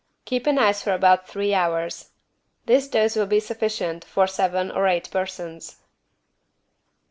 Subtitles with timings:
[0.25, 2.09] Keep in ice for about three hours.
[2.65, 5.75] This dose will be sufficient for seven or eight persons.